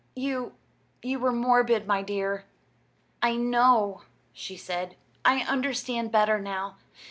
You 0.15 0.53
you 1.03 1.19
were 1.19 1.31
morbid, 1.31 1.85
my 1.85 2.01
dear." 2.01 2.45
"I 3.21 3.35
know," 3.35 4.01
she 4.33 4.57
said. 4.57 4.95
"I 5.23 5.41
understand 5.47 6.11
better 6.11 6.39
now. 6.41 6.77